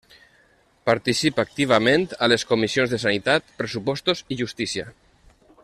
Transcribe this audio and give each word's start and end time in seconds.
Participa 0.89 1.43
activament 1.47 2.07
a 2.27 2.29
les 2.33 2.47
Comissions 2.53 2.95
de 2.95 3.01
Sanitat, 3.05 3.55
Pressupostos 3.61 4.25
i 4.29 4.39
Justícia. 4.41 4.89